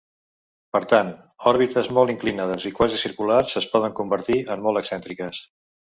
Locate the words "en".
4.57-4.65